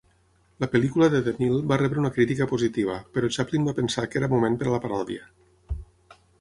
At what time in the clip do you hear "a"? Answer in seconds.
4.71-4.75